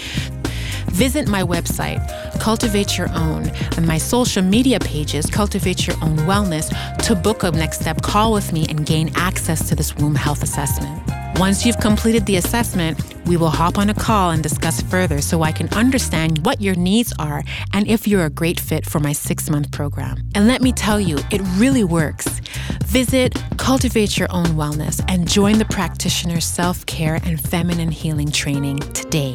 Visit 0.92 1.26
my 1.26 1.42
website, 1.42 2.00
Cultivate 2.38 2.99
Your 2.99 3.09
Own, 3.14 3.49
and 3.76 3.87
my 3.87 3.97
social 3.97 4.42
media 4.42 4.78
pages, 4.78 5.25
Cultivate 5.25 5.87
Your 5.87 5.97
Own 6.02 6.19
Wellness, 6.19 6.69
to 7.07 7.14
book 7.14 7.42
a 7.42 7.50
next 7.50 7.81
step 7.81 8.02
call 8.02 8.35
with 8.35 8.52
me 8.52 8.66
and 8.69 8.85
gain 8.85 9.11
access 9.14 9.66
to 9.71 9.75
this 9.75 9.97
womb 9.97 10.14
health 10.14 10.42
assessment. 10.42 11.22
Once 11.42 11.66
you've 11.66 11.80
completed 11.80 12.25
the 12.26 12.37
assessment, 12.37 12.96
we 13.26 13.37
will 13.37 13.50
hop 13.50 13.76
on 13.76 13.90
a 13.90 13.94
call 13.94 14.30
and 14.30 14.44
discuss 14.44 14.80
further 14.80 15.20
so 15.20 15.42
I 15.42 15.50
can 15.50 15.68
understand 15.70 16.38
what 16.46 16.61
your 16.61 16.76
needs 16.76 17.12
are 17.18 17.42
and 17.72 17.84
if 17.88 18.06
you're 18.06 18.26
a 18.26 18.30
great 18.30 18.61
fit 18.61 18.87
for 18.87 19.00
my 19.00 19.12
six 19.12 19.50
month 19.50 19.72
program. 19.72 20.18
And 20.37 20.46
let 20.46 20.62
me 20.62 20.70
tell 20.70 21.00
you, 21.00 21.18
it 21.32 21.40
really 21.56 21.82
works. 21.82 22.28
Visit 22.84 23.34
Cultivate 23.56 24.16
Your 24.16 24.30
Own 24.30 24.54
Wellness 24.54 25.04
and 25.08 25.28
join 25.28 25.58
the 25.58 25.64
practitioner 25.64 26.38
self 26.38 26.87
care 26.87 27.16
and 27.25 27.40
feminine 27.40 27.90
healing 27.90 28.30
training 28.30 28.78
today 28.92 29.34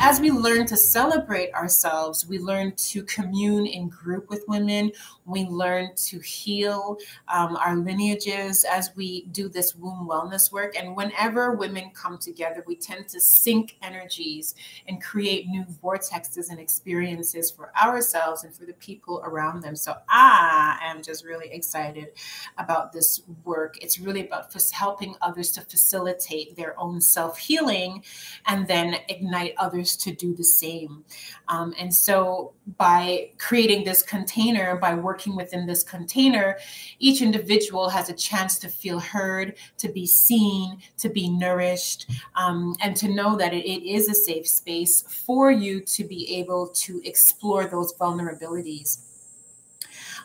as 0.00 0.20
we 0.20 0.30
learn 0.30 0.64
to 0.66 0.76
celebrate 0.76 1.52
ourselves, 1.54 2.26
we 2.26 2.38
learn 2.38 2.72
to 2.76 3.02
commune 3.02 3.66
in 3.66 3.88
group 3.88 4.30
with 4.30 4.44
women. 4.46 4.92
We 5.24 5.44
learn 5.44 5.90
to 6.06 6.20
heal 6.20 6.98
um, 7.26 7.56
our 7.56 7.76
lineages 7.76 8.64
as 8.64 8.90
we 8.94 9.26
do 9.26 9.48
this 9.48 9.74
womb 9.74 10.06
wellness 10.08 10.52
work. 10.52 10.76
And 10.78 10.96
whenever 10.96 11.52
women 11.52 11.90
come 11.94 12.16
together, 12.16 12.62
we 12.66 12.76
tend 12.76 13.08
to 13.08 13.20
sync 13.20 13.76
energies 13.82 14.54
and 14.86 15.02
create 15.02 15.48
new 15.48 15.64
vortexes 15.82 16.50
and 16.50 16.60
experiences 16.60 17.50
for 17.50 17.72
ourselves 17.76 18.44
and 18.44 18.54
for 18.54 18.66
the 18.66 18.74
people 18.74 19.20
around 19.24 19.62
them. 19.62 19.74
So 19.74 19.96
I 20.08 20.78
am 20.82 21.02
just 21.02 21.24
really 21.24 21.50
excited 21.50 22.10
about 22.56 22.92
this 22.92 23.22
work. 23.44 23.82
It's 23.82 23.98
really 23.98 24.26
about 24.26 24.54
helping 24.72 25.16
others 25.22 25.50
to 25.52 25.62
facilitate 25.62 26.56
their 26.56 26.78
own 26.78 27.00
self 27.00 27.38
healing 27.38 28.04
and 28.46 28.66
then 28.68 28.96
ignite 29.08 29.54
others 29.58 29.87
others 29.88 29.96
to 29.96 30.12
do 30.12 30.34
the 30.34 30.44
same. 30.44 31.04
Um, 31.48 31.74
and 31.78 31.92
so, 31.92 32.52
by 32.76 33.30
creating 33.38 33.84
this 33.84 34.02
container, 34.02 34.76
by 34.76 34.94
working 34.94 35.36
within 35.36 35.66
this 35.66 35.82
container, 35.82 36.58
each 36.98 37.22
individual 37.22 37.88
has 37.88 38.10
a 38.10 38.14
chance 38.14 38.58
to 38.58 38.68
feel 38.68 39.00
heard, 39.00 39.54
to 39.78 39.88
be 39.88 40.06
seen, 40.06 40.78
to 40.98 41.08
be 41.08 41.30
nourished, 41.30 42.10
um, 42.36 42.76
and 42.80 42.96
to 42.96 43.08
know 43.08 43.36
that 43.36 43.52
it, 43.52 43.64
it 43.64 43.82
is 43.88 44.08
a 44.08 44.14
safe 44.14 44.46
space 44.46 45.02
for 45.02 45.50
you 45.50 45.80
to 45.80 46.04
be 46.04 46.36
able 46.38 46.68
to 46.68 47.00
explore 47.04 47.66
those 47.66 47.94
vulnerabilities. 47.94 49.04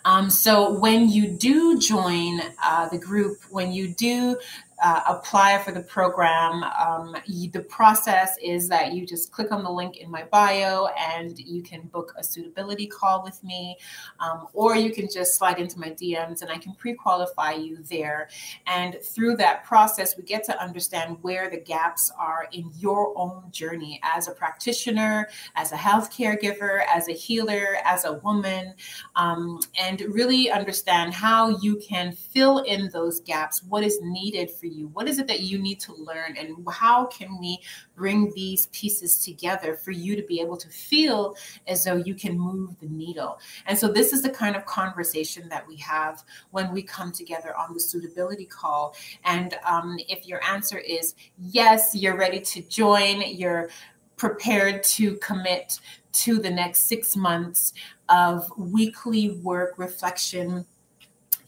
Um, 0.05 0.29
so 0.29 0.77
when 0.79 1.07
you 1.07 1.29
do 1.29 1.79
join 1.79 2.41
uh, 2.61 2.89
the 2.89 2.97
group, 2.97 3.37
when 3.49 3.71
you 3.71 3.87
do 3.87 4.37
uh, 4.83 5.01
apply 5.07 5.57
for 5.59 5.71
the 5.71 5.79
program, 5.79 6.61
um, 6.63 7.15
the 7.53 7.65
process 7.69 8.35
is 8.43 8.67
that 8.67 8.91
you 8.91 9.07
just 9.07 9.31
click 9.31 9.49
on 9.53 9.63
the 9.63 9.69
link 9.69 9.95
in 9.95 10.11
my 10.11 10.23
bio 10.23 10.87
and 10.99 11.39
you 11.39 11.63
can 11.63 11.83
book 11.83 12.13
a 12.17 12.23
suitability 12.23 12.85
call 12.85 13.23
with 13.23 13.41
me, 13.45 13.77
um, 14.19 14.47
or 14.51 14.75
you 14.75 14.91
can 14.91 15.07
just 15.09 15.37
slide 15.37 15.57
into 15.57 15.79
my 15.79 15.91
DMs 15.91 16.41
and 16.41 16.51
I 16.51 16.57
can 16.57 16.75
pre 16.75 16.95
qualify 16.95 17.53
you 17.53 17.77
there. 17.83 18.27
And 18.67 18.97
through 19.01 19.37
that 19.37 19.63
process, 19.63 20.17
we 20.17 20.23
get 20.23 20.43
to 20.45 20.61
understand 20.61 21.17
where 21.21 21.49
the 21.49 21.61
gaps 21.61 22.11
are 22.19 22.49
in 22.51 22.69
your 22.77 23.17
own 23.17 23.43
journey 23.51 24.01
as 24.03 24.27
a 24.27 24.31
practitioner, 24.31 25.29
as 25.55 25.71
a 25.71 25.77
health 25.77 26.11
caregiver, 26.11 26.83
as 26.93 27.07
a 27.07 27.13
healer, 27.13 27.77
as 27.85 28.03
a 28.03 28.13
woman, 28.13 28.73
um, 29.15 29.61
and 29.79 30.01
really 30.01 30.51
understand 30.51 31.13
how 31.13 31.57
you 31.59 31.77
can 31.77 32.11
fill 32.11 32.57
in 32.59 32.89
those 32.89 33.21
gaps, 33.21 33.63
what 33.63 33.81
is 33.81 33.97
needed 34.01 34.51
for? 34.51 34.72
What 34.81 35.07
is 35.07 35.19
it 35.19 35.27
that 35.27 35.41
you 35.41 35.59
need 35.59 35.79
to 35.81 35.93
learn? 35.93 36.35
And 36.37 36.55
how 36.69 37.05
can 37.05 37.39
we 37.39 37.59
bring 37.95 38.31
these 38.33 38.67
pieces 38.67 39.17
together 39.17 39.75
for 39.75 39.91
you 39.91 40.15
to 40.15 40.23
be 40.23 40.39
able 40.39 40.57
to 40.57 40.69
feel 40.69 41.35
as 41.67 41.83
though 41.83 41.95
you 41.95 42.15
can 42.15 42.37
move 42.37 42.75
the 42.79 42.87
needle? 42.87 43.39
And 43.65 43.77
so, 43.77 43.87
this 43.87 44.13
is 44.13 44.21
the 44.21 44.29
kind 44.29 44.55
of 44.55 44.65
conversation 44.65 45.47
that 45.49 45.67
we 45.67 45.77
have 45.77 46.23
when 46.51 46.71
we 46.71 46.81
come 46.81 47.11
together 47.11 47.55
on 47.57 47.73
the 47.73 47.79
suitability 47.79 48.45
call. 48.45 48.95
And 49.25 49.55
um, 49.65 49.97
if 50.09 50.27
your 50.27 50.43
answer 50.43 50.77
is 50.77 51.15
yes, 51.37 51.93
you're 51.93 52.17
ready 52.17 52.39
to 52.41 52.61
join, 52.63 53.23
you're 53.27 53.69
prepared 54.17 54.83
to 54.83 55.15
commit 55.17 55.79
to 56.13 56.39
the 56.39 56.49
next 56.49 56.87
six 56.87 57.15
months 57.15 57.73
of 58.09 58.51
weekly 58.57 59.31
work 59.41 59.73
reflection 59.77 60.65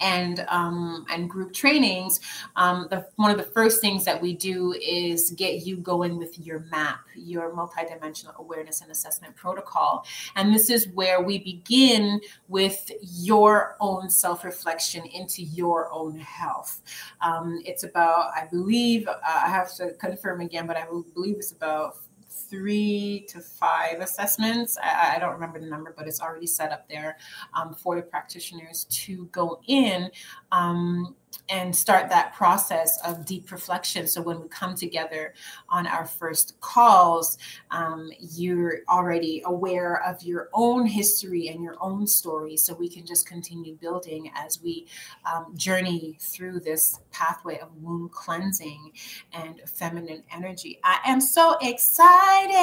and 0.01 0.45
um, 0.49 1.05
and 1.09 1.29
group 1.29 1.53
trainings, 1.53 2.19
um, 2.55 2.87
the, 2.89 3.07
one 3.15 3.31
of 3.31 3.37
the 3.37 3.43
first 3.43 3.81
things 3.81 4.05
that 4.05 4.21
we 4.21 4.33
do 4.33 4.73
is 4.73 5.31
get 5.31 5.65
you 5.65 5.77
going 5.77 6.17
with 6.17 6.37
your 6.39 6.59
MAP, 6.71 6.99
your 7.15 7.53
multidimensional 7.53 8.35
awareness 8.37 8.81
and 8.81 8.91
assessment 8.91 9.35
protocol. 9.35 10.05
And 10.35 10.53
this 10.53 10.69
is 10.69 10.87
where 10.89 11.21
we 11.21 11.39
begin 11.39 12.21
with 12.47 12.91
your 13.01 13.75
own 13.79 14.09
self 14.09 14.43
reflection 14.43 15.05
into 15.05 15.43
your 15.43 15.91
own 15.91 16.17
health. 16.19 16.81
Um, 17.21 17.61
it's 17.65 17.83
about, 17.83 18.31
I 18.35 18.45
believe, 18.45 19.07
uh, 19.07 19.15
I 19.25 19.49
have 19.49 19.73
to 19.75 19.93
confirm 19.93 20.41
again, 20.41 20.67
but 20.67 20.77
I 20.77 20.85
believe 21.13 21.37
it's 21.37 21.51
about 21.51 21.97
three 22.35 23.25
to 23.29 23.39
five 23.39 23.99
assessments. 24.01 24.77
I, 24.81 25.15
I, 25.15 25.19
don't 25.19 25.33
remember 25.33 25.59
the 25.59 25.65
number, 25.65 25.93
but 25.95 26.07
it's 26.07 26.21
already 26.21 26.47
set 26.47 26.71
up 26.71 26.87
there 26.89 27.17
um, 27.53 27.73
for 27.73 27.95
the 27.95 28.01
practitioners 28.01 28.85
to 28.89 29.25
go 29.31 29.61
in 29.67 30.11
um, 30.51 31.15
and 31.49 31.75
start 31.75 32.09
that 32.09 32.33
process 32.33 32.99
of 33.05 33.25
deep 33.25 33.51
reflection. 33.51 34.07
So 34.07 34.21
when 34.21 34.41
we 34.41 34.47
come 34.47 34.75
together 34.75 35.33
on 35.69 35.87
our 35.87 36.05
first 36.05 36.59
calls, 36.61 37.37
um, 37.71 38.09
you're 38.19 38.79
already 38.89 39.41
aware 39.45 40.01
of 40.03 40.21
your 40.23 40.49
own 40.53 40.85
history 40.85 41.49
and 41.49 41.63
your 41.63 41.77
own 41.81 42.07
story. 42.07 42.57
So 42.57 42.73
we 42.73 42.89
can 42.89 43.05
just 43.05 43.27
continue 43.27 43.75
building 43.75 44.31
as 44.35 44.61
we 44.61 44.87
um, 45.25 45.53
journey 45.55 46.17
through 46.19 46.61
this 46.61 46.99
pathway 47.11 47.59
of 47.59 47.69
womb 47.81 48.09
cleansing 48.09 48.91
and 49.33 49.61
feminine 49.67 50.23
energy. 50.31 50.79
I 50.83 50.99
am 51.05 51.21
so 51.21 51.57
excited. 51.61 52.55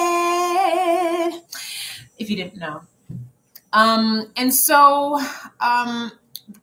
If 2.18 2.28
you 2.30 2.36
didn't 2.36 2.56
know. 2.56 2.82
Um, 3.72 4.30
and 4.36 4.54
so, 4.54 5.20
um, 5.60 6.12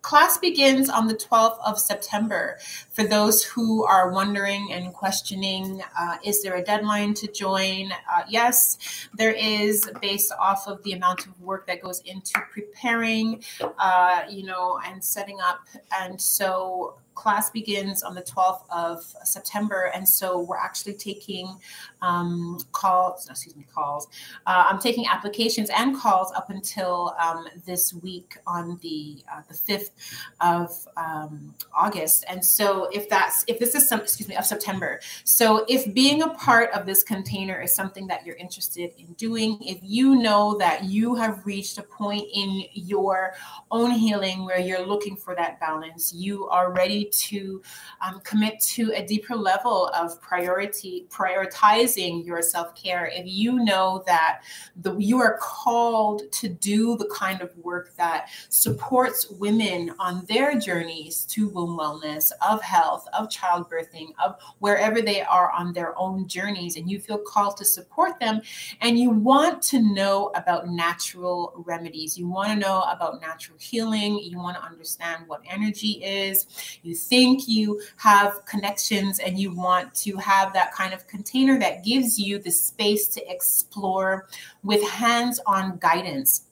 class 0.01 0.38
begins 0.38 0.89
on 0.89 1.08
the 1.08 1.16
12th 1.16 1.60
of 1.66 1.80
September. 1.80 2.58
For 2.92 3.04
those 3.04 3.44
who 3.44 3.86
are 3.86 4.12
wondering 4.12 4.72
and 4.72 4.94
questioning, 4.94 5.82
uh, 6.00 6.18
is 6.24 6.44
there 6.44 6.56
a 6.56 6.63
deadline 6.63 7.13
to 7.16 7.32
join? 7.32 7.92
Uh, 7.92 8.24
yes, 8.28 9.08
there 9.16 9.32
is, 9.32 9.89
based 10.01 10.32
off 10.39 10.68
of 10.68 10.84
the 10.84 10.94
amount 10.94 11.25
of 11.25 11.39
work 11.42 11.68
that 11.68 11.82
goes 11.82 12.01
into 12.01 12.34
preparing, 12.51 13.44
uh, 13.78 14.24
you 14.30 14.44
know, 14.44 14.80
and 14.86 15.04
setting 15.04 15.39
up. 15.42 15.62
And 16.00 16.20
so 16.20 16.96
class 17.20 17.50
begins 17.50 18.02
on 18.02 18.16
the 18.16 18.22
12th 18.22 18.64
of 18.72 19.04
September, 19.26 19.92
and 19.94 20.08
so 20.08 20.40
we're 20.40 20.58
actually 20.58 20.94
taking 20.94 21.60
um, 22.02 22.58
calls, 22.72 23.28
excuse 23.30 23.58
me, 23.58 23.66
calls. 23.74 24.08
Uh, 24.48 24.68
I'm 24.70 24.80
taking 24.80 25.06
applications 25.06 25.70
and 25.70 25.98
calls 25.98 26.32
up 26.32 26.50
until 26.50 27.14
um, 27.20 27.46
this 27.66 27.94
week 27.94 28.38
on 28.48 28.80
the 28.82 29.18
uh, 29.30 29.42
the 29.50 29.54
5th 29.54 29.92
of 30.40 30.70
um, 30.96 31.54
August. 31.76 32.24
And 32.30 32.44
so 32.44 32.88
if 32.94 33.10
that's 33.10 33.44
if 33.48 33.60
this 33.60 33.76
is 33.76 33.88
some 33.90 34.00
excuse 34.00 34.30
me 34.30 34.38
of 34.38 34.46
September. 34.46 35.02
So 35.26 35.66
if 35.68 35.94
being 35.94 36.22
a 36.22 36.30
part 36.30 36.72
of 36.72 36.86
this 36.86 37.04
container 37.04 37.60
is 37.60 37.76
something 37.76 38.08
that 38.08 38.26
you're 38.26 38.38
interested 38.38 38.92
in 38.98 39.08
doing, 39.14 39.58
if 39.62 39.80
you 39.84 40.16
know 40.16 40.58
that 40.60 40.86
you 40.86 41.16
have 41.16 41.46
reached 41.46 41.78
a 41.78 41.84
point 41.84 42.24
in 42.34 42.64
your 42.74 43.34
own 43.72 43.92
healing 43.92 44.46
where 44.46 44.60
you're 44.60 44.86
looking 44.86 45.18
for 45.18 45.36
that 45.36 45.60
balance, 45.60 46.14
you 46.14 46.48
are 46.48 46.72
ready 46.72 47.09
to 47.12 47.62
um, 48.01 48.20
commit 48.22 48.60
to 48.62 48.92
a 48.94 49.06
deeper 49.06 49.36
level 49.36 49.88
of 49.89 50.20
priority, 50.22 51.06
prioritizing 51.10 52.25
your 52.25 52.42
self 52.42 52.75
care, 52.75 53.12
if 53.13 53.25
you 53.25 53.63
know 53.63 54.04
that 54.06 54.42
the, 54.82 54.96
you 54.98 55.20
are 55.20 55.38
called 55.42 56.32
to 56.32 56.50
do 56.50 56.98
the 56.98 57.10
kind 57.13 57.42
of 57.42 57.56
work 57.58 57.96
that 57.98 58.30
supports 58.50 59.30
women 59.30 59.94
on 60.00 60.25
their 60.25 60.58
journeys 60.60 61.25
to 61.25 61.50
womb 61.50 61.78
wellness, 61.78 62.32
of 62.48 62.62
health, 62.62 63.08
of 63.13 63.30
childbirthing, 63.30 64.08
of 64.24 64.36
wherever 64.60 65.01
they 65.01 65.22
are 65.22 65.51
on 65.51 65.74
their 65.74 65.98
own 65.98 66.28
journeys, 66.28 66.75
and 66.75 66.89
you 66.89 67.00
feel 67.00 67.18
called 67.18 67.58
to 67.58 67.66
support 67.66 68.20
them, 68.20 68.42
and 68.82 68.98
you 68.98 69.10
want 69.10 69.62
to 69.62 69.80
know 69.94 70.32
about 70.36 70.68
natural 70.68 71.54
remedies, 71.66 72.18
you 72.18 72.28
want 72.28 72.50
to 72.50 72.56
know 72.56 72.82
about 72.84 73.22
natural 73.22 73.58
healing, 73.60 74.20
you 74.20 74.38
want 74.38 74.58
to 74.58 74.63
understand 74.63 75.24
what 75.28 75.42
energy 75.50 76.04
is, 76.04 76.80
you 76.84 76.94
think 77.00 77.48
you 77.48 77.82
have 77.98 78.46
connections, 78.46 79.20
and 79.20 79.39
you 79.39 79.51
want 79.51 79.94
to 79.96 80.18
have 80.18 80.53
that 80.53 80.74
kind 80.74 80.94
of 80.94 81.08
container 81.08 81.58
that 81.60 81.84
gives 81.84 82.20
you 82.20 82.39
the 82.39 82.51
space 82.51 83.08
to 83.10 83.32
explore 83.32 84.27
with 84.63 84.84
hands 84.84 85.39
on 85.48 85.77
guidance 85.77 86.44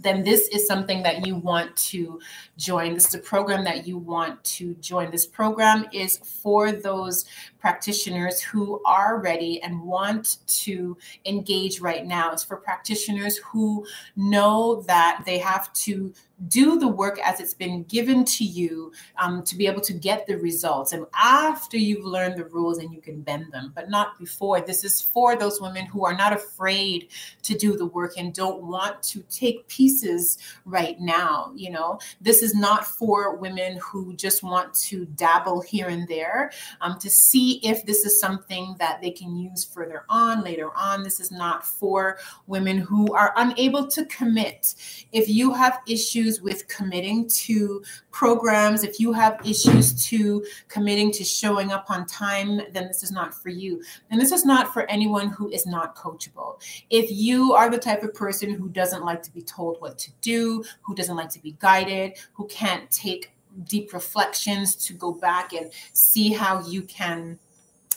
then 0.00 0.22
this 0.22 0.48
is 0.48 0.66
something 0.66 1.02
that 1.02 1.26
you 1.26 1.34
want 1.34 1.76
to 1.76 2.20
join. 2.56 2.94
This 2.94 3.08
is 3.08 3.14
a 3.14 3.18
program 3.18 3.64
that 3.64 3.86
you 3.86 3.98
want 3.98 4.42
to 4.44 4.74
join. 4.74 5.10
This 5.10 5.26
program 5.26 5.86
is 5.92 6.18
for 6.18 6.72
those 6.72 7.24
practitioners 7.60 8.40
who 8.40 8.80
are 8.84 9.20
ready 9.20 9.60
and 9.62 9.80
want 9.82 10.38
to 10.46 10.96
engage 11.24 11.80
right 11.80 12.06
now. 12.06 12.32
It's 12.32 12.44
for 12.44 12.56
practitioners 12.56 13.38
who 13.38 13.86
know 14.16 14.82
that 14.82 15.22
they 15.26 15.38
have 15.38 15.72
to 15.74 16.12
do 16.46 16.78
the 16.78 16.86
work 16.86 17.18
as 17.24 17.40
it's 17.40 17.54
been 17.54 17.82
given 17.84 18.24
to 18.24 18.44
you 18.44 18.92
um, 19.16 19.42
to 19.42 19.56
be 19.56 19.66
able 19.66 19.80
to 19.80 19.92
get 19.92 20.26
the 20.26 20.36
results. 20.38 20.92
And 20.92 21.04
after 21.14 21.76
you've 21.76 22.04
learned 22.04 22.36
the 22.36 22.44
rules 22.44 22.78
and 22.78 22.92
you 22.92 23.00
can 23.00 23.22
bend 23.22 23.52
them, 23.52 23.72
but 23.74 23.90
not 23.90 24.18
before. 24.18 24.60
This 24.60 24.84
is 24.84 25.02
for 25.02 25.36
those 25.36 25.60
women 25.60 25.86
who 25.86 26.04
are 26.04 26.16
not 26.16 26.32
afraid 26.32 27.08
to 27.42 27.54
do 27.58 27.76
the 27.76 27.86
work 27.86 28.12
and 28.16 28.32
don't 28.32 28.62
want 28.62 29.02
to 29.04 29.24
take 29.30 29.66
pieces 29.66 30.38
right 30.64 31.00
now. 31.00 31.52
You 31.56 31.70
know, 31.70 31.98
this 32.20 32.42
is 32.42 32.54
not 32.54 32.86
for 32.86 33.36
women 33.36 33.78
who 33.82 34.14
just 34.14 34.42
want 34.44 34.72
to 34.74 35.06
dabble 35.06 35.62
here 35.62 35.88
and 35.88 36.06
there 36.06 36.52
um, 36.80 36.98
to 37.00 37.10
see 37.10 37.47
if 37.62 37.84
this 37.86 38.04
is 38.04 38.20
something 38.20 38.76
that 38.78 39.00
they 39.00 39.10
can 39.10 39.36
use 39.36 39.64
further 39.64 40.04
on, 40.08 40.42
later 40.42 40.70
on. 40.76 41.02
This 41.02 41.20
is 41.20 41.30
not 41.30 41.64
for 41.66 42.18
women 42.46 42.78
who 42.78 43.12
are 43.14 43.32
unable 43.36 43.86
to 43.88 44.04
commit. 44.06 44.74
If 45.12 45.28
you 45.28 45.52
have 45.52 45.80
issues, 45.86 46.28
issues 46.28 46.40
with 46.40 46.66
committing 46.68 47.28
to 47.28 47.82
programs, 48.10 48.82
if 48.82 49.00
you 49.00 49.12
have 49.12 49.40
issues 49.44 50.06
to 50.06 50.44
committing 50.68 51.12
to 51.12 51.24
showing 51.24 51.70
up 51.72 51.90
on 51.90 52.06
time, 52.06 52.60
then 52.72 52.88
this 52.88 53.02
is 53.02 53.10
not 53.10 53.34
for 53.34 53.48
you. 53.48 53.82
And 54.10 54.20
this 54.20 54.32
is 54.32 54.44
not 54.44 54.72
for 54.72 54.82
anyone 54.90 55.28
who 55.28 55.48
is 55.50 55.66
not 55.66 55.96
coachable. 55.96 56.60
If 56.90 57.10
you 57.10 57.52
are 57.54 57.70
the 57.70 57.78
type 57.78 58.02
of 58.02 58.14
person 58.14 58.52
who 58.52 58.68
doesn't 58.68 59.04
like 59.04 59.22
to 59.24 59.32
be 59.32 59.42
told 59.42 59.80
what 59.80 59.98
to 59.98 60.10
do, 60.20 60.64
who 60.82 60.94
doesn't 60.94 61.16
like 61.16 61.30
to 61.30 61.42
be 61.42 61.56
guided, 61.58 62.16
who 62.32 62.46
can't 62.46 62.90
take 62.90 63.32
deep 63.64 63.92
reflections 63.92 64.76
to 64.76 64.92
go 64.92 65.12
back 65.12 65.52
and 65.52 65.70
see 65.92 66.32
how 66.32 66.60
you 66.66 66.82
can 66.82 67.38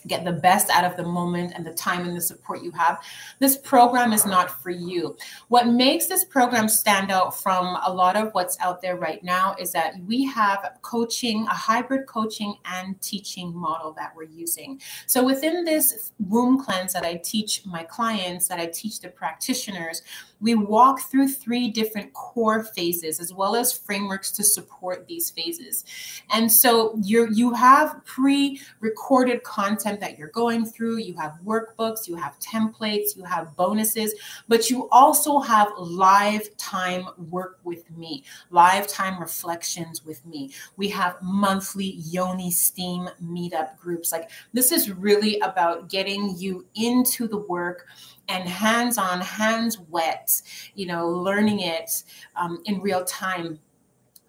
get 0.08 0.26
the 0.26 0.32
best 0.32 0.70
out 0.70 0.84
of 0.84 0.98
the 0.98 1.04
moment 1.04 1.54
and 1.56 1.66
the 1.66 1.74
time 1.74 2.08
and 2.08 2.16
the 2.16 2.22
support 2.22 2.64
you 2.64 2.72
have, 2.72 3.02
this 3.40 3.58
program 3.58 4.14
is 4.14 4.26
not 4.26 4.62
for 4.62 4.70
you. 4.70 5.16
What 5.50 5.68
makes 5.68 6.08
this 6.08 6.26
program 6.26 6.68
stand 6.68 7.12
out 7.12 7.40
from 7.40 7.78
a 7.86 7.94
lot 7.94 8.16
of 8.16 8.34
what's 8.34 8.60
out 8.60 8.82
there 8.82 8.96
right 8.96 9.24
now 9.24 9.56
is 9.60 9.72
that 9.74 9.94
we 10.06 10.26
have 10.26 10.78
coaching, 10.82 11.46
a 11.48 11.54
hybrid 11.54 12.08
coaching 12.08 12.56
and 12.66 13.00
teaching 13.02 13.56
model 13.56 13.94
that 13.94 14.14
we're 14.16 14.24
using. 14.24 14.82
So 15.06 15.24
within 15.24 15.64
this 15.64 16.12
womb 16.20 16.64
cleanse 16.64 16.94
that 16.94 17.06
I 17.06 17.16
teach 17.16 17.66
my 17.66 17.84
clients, 17.84 18.48
that 18.48 18.60
I 18.60 18.68
teach 18.68 19.00
the 19.00 19.10
practitioners, 19.10 20.02
we 20.42 20.56
walk 20.56 21.02
through 21.02 21.30
three 21.30 21.70
different 21.70 22.14
core 22.14 22.64
phases 22.64 23.20
as 23.20 23.34
well 23.34 23.56
as 23.56 23.72
frameworks 23.72 24.32
to 24.32 24.44
support 24.44 25.08
these 25.08 25.30
phases. 25.30 25.86
And 26.34 26.52
so 26.52 26.98
you 27.02 27.30
you 27.32 27.54
have 27.54 28.04
pre-recorded 28.06 29.44
content 29.44 30.00
that 30.00 30.18
you're 30.18 30.30
going 30.30 30.66
through, 30.66 30.98
you 30.98 31.16
have 31.16 31.38
workbooks, 31.46 32.08
you 32.08 32.16
have 32.16 32.38
templates, 32.40 33.16
you 33.16 33.24
have 33.24 33.56
bonuses, 33.56 34.14
but 34.48 34.70
you 34.70 34.90
also 34.92 35.40
have 35.40 35.70
live 35.78 36.56
time 36.58 37.06
work 37.30 37.60
with 37.64 37.90
me, 37.96 38.24
live 38.50 38.88
time 38.88 39.20
reflections 39.20 40.04
with 40.06 40.26
me. 40.26 40.52
We 40.78 40.90
have 40.90 41.22
monthly 41.22 41.92
Yoni 42.10 42.52
Steam 42.52 43.10
meetup 43.24 43.78
groups. 43.78 44.12
Like 44.12 44.30
this 44.54 44.72
is 44.72 44.92
really 44.92 45.40
about 45.40 45.90
getting 45.90 46.36
you 46.38 46.66
into 46.76 47.28
the 47.28 47.38
work 47.38 47.88
and 48.32 48.48
hands 48.48 48.98
on, 48.98 49.20
hands 49.20 49.78
wet, 49.90 50.42
you 50.74 50.86
know, 50.86 51.10
learning 51.10 51.60
it 51.60 52.04
um, 52.38 52.62
in 52.66 52.80
real 52.80 53.04
time. 53.04 53.60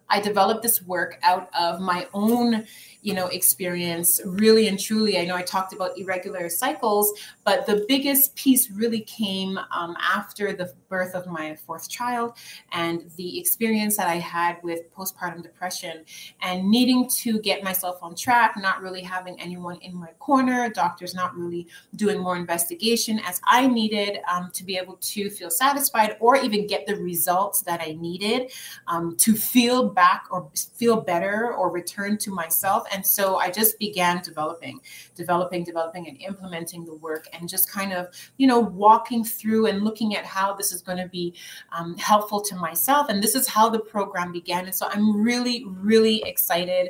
I 0.09 0.19
developed 0.19 0.61
this 0.61 0.81
work 0.81 1.17
out 1.23 1.49
of 1.57 1.79
my 1.79 2.07
own 2.13 2.65
you 3.03 3.13
know 3.13 3.27
experience 3.27 4.21
really 4.25 4.67
and 4.67 4.79
truly. 4.79 5.19
I 5.19 5.25
know 5.25 5.35
i 5.35 5.41
talked 5.41 5.73
about 5.73 5.97
irregular 5.97 6.49
cycles 6.49 7.11
but 7.43 7.65
the 7.65 7.85
biggest 7.87 8.35
piece 8.35 8.71
really 8.71 9.01
came 9.01 9.59
um, 9.75 9.95
after 10.01 10.53
the 10.53 10.73
birth 10.89 11.13
of 11.13 11.27
my 11.27 11.55
fourth 11.55 11.89
child 11.89 12.33
and 12.71 13.11
the 13.17 13.39
experience 13.39 13.97
that 13.97 14.07
i 14.07 14.15
had 14.15 14.57
with 14.63 14.91
postpartum 14.95 15.43
depression 15.43 16.05
and 16.41 16.69
needing 16.69 17.07
to 17.09 17.39
get 17.41 17.63
myself 17.63 17.99
on 18.01 18.15
track 18.15 18.55
not 18.57 18.81
really 18.81 19.01
having 19.01 19.39
anyone 19.39 19.77
in 19.81 19.93
my 19.93 20.09
corner 20.19 20.69
doctors 20.69 21.13
not 21.13 21.35
really 21.35 21.67
doing 21.95 22.19
more 22.19 22.37
investigation 22.37 23.19
as 23.25 23.41
i 23.45 23.67
needed 23.67 24.19
um, 24.31 24.49
to 24.53 24.63
be 24.63 24.77
able 24.77 24.97
to 25.01 25.29
feel 25.29 25.49
satisfied 25.49 26.15
or 26.21 26.37
even 26.37 26.65
get 26.65 26.85
the 26.87 26.95
results 26.95 27.61
that 27.61 27.81
i 27.81 27.91
needed 27.99 28.51
um, 28.87 29.15
to 29.17 29.35
feel 29.35 29.89
back 29.89 30.25
or 30.31 30.49
feel 30.75 31.01
better 31.01 31.53
or 31.53 31.69
return 31.69 32.17
to 32.17 32.31
myself 32.31 32.87
and 32.93 33.05
so 33.05 33.37
I 33.37 33.49
just 33.49 33.79
began 33.79 34.21
developing, 34.21 34.79
developing, 35.15 35.63
developing, 35.63 36.07
and 36.07 36.21
implementing 36.21 36.85
the 36.85 36.95
work 36.95 37.27
and 37.33 37.49
just 37.49 37.69
kind 37.69 37.93
of, 37.93 38.07
you 38.37 38.47
know, 38.47 38.59
walking 38.59 39.23
through 39.23 39.67
and 39.67 39.83
looking 39.83 40.15
at 40.15 40.25
how 40.25 40.53
this 40.53 40.71
is 40.71 40.81
going 40.81 40.99
to 40.99 41.07
be 41.07 41.33
um, 41.71 41.97
helpful 41.97 42.41
to 42.41 42.55
myself. 42.55 43.09
And 43.09 43.23
this 43.23 43.35
is 43.35 43.47
how 43.47 43.69
the 43.69 43.79
program 43.79 44.31
began. 44.31 44.65
And 44.65 44.75
so 44.75 44.87
I'm 44.87 45.21
really, 45.21 45.65
really 45.67 46.23
excited 46.25 46.89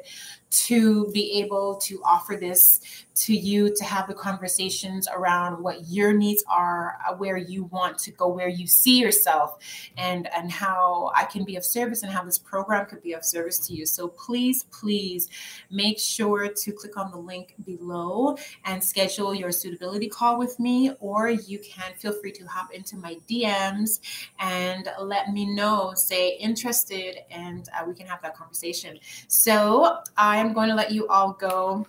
to 0.53 1.09
be 1.11 1.39
able 1.39 1.75
to 1.75 2.01
offer 2.03 2.35
this 2.35 2.79
to 3.15 3.35
you 3.35 3.73
to 3.75 3.83
have 3.83 4.07
the 4.07 4.13
conversations 4.13 5.07
around 5.13 5.61
what 5.61 5.87
your 5.87 6.13
needs 6.13 6.43
are 6.49 6.97
uh, 7.07 7.13
where 7.13 7.37
you 7.37 7.65
want 7.65 7.97
to 7.97 8.11
go 8.11 8.27
where 8.27 8.47
you 8.47 8.65
see 8.65 8.99
yourself 8.99 9.59
and 9.97 10.27
and 10.33 10.51
how 10.51 11.11
i 11.15 11.23
can 11.23 11.43
be 11.43 11.55
of 11.55 11.63
service 11.63 12.01
and 12.01 12.11
how 12.11 12.23
this 12.23 12.39
program 12.39 12.85
could 12.85 13.01
be 13.01 13.13
of 13.13 13.23
service 13.25 13.59
to 13.59 13.73
you. 13.73 13.85
So 13.85 14.07
please 14.07 14.65
please 14.65 15.29
make 15.71 15.99
sure 15.99 16.47
to 16.47 16.71
click 16.71 16.97
on 16.97 17.11
the 17.11 17.17
link 17.17 17.55
below 17.65 18.37
and 18.65 18.83
schedule 18.83 19.33
your 19.33 19.51
suitability 19.51 20.07
call 20.07 20.37
with 20.37 20.59
me 20.59 20.91
or 20.99 21.29
you 21.29 21.59
can 21.59 21.93
feel 21.97 22.13
free 22.13 22.31
to 22.31 22.45
hop 22.45 22.73
into 22.73 22.95
my 22.97 23.17
dms 23.29 23.99
and 24.39 24.89
let 24.99 25.31
me 25.31 25.45
know 25.45 25.93
say 25.95 26.35
interested 26.37 27.17
and 27.31 27.69
uh, 27.77 27.83
we 27.87 27.93
can 27.93 28.05
have 28.05 28.21
that 28.21 28.35
conversation. 28.35 28.97
So 29.27 29.99
i'm 30.43 30.51
going 30.53 30.67
to 30.67 30.75
let 30.75 30.91
you 30.91 31.07
all 31.07 31.31
go 31.33 31.87